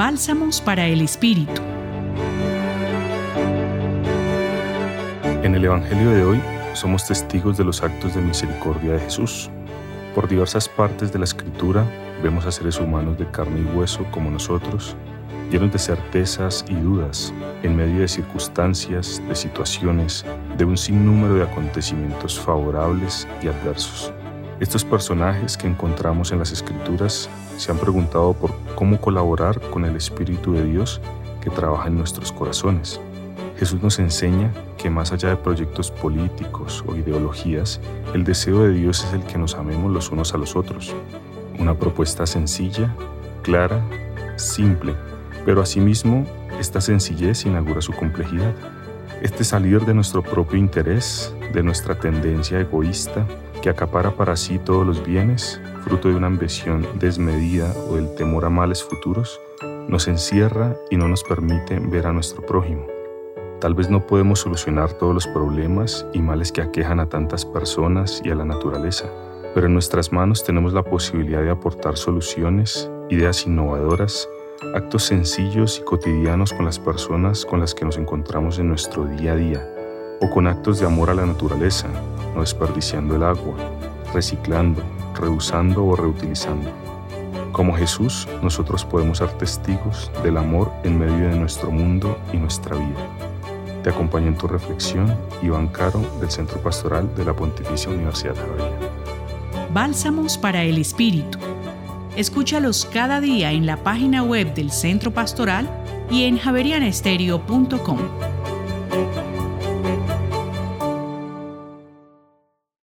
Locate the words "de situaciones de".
19.28-20.64